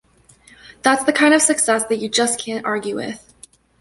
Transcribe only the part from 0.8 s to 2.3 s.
That's the kind of success that you